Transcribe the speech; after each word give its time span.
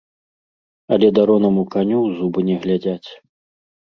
Але 0.95 1.07
даронаму 1.17 1.63
каню 1.75 1.97
ў 2.07 2.21
зубы 2.21 2.39
не 2.47 2.57
глядзяць. 2.65 3.09